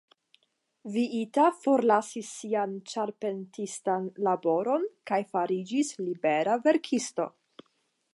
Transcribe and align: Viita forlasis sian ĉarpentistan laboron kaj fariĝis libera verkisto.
Viita 0.93 1.43
forlasis 1.65 2.31
sian 2.37 2.73
ĉarpentistan 2.93 4.07
laboron 4.29 4.87
kaj 5.11 5.21
fariĝis 5.35 5.93
libera 6.09 6.57
verkisto. 6.65 7.29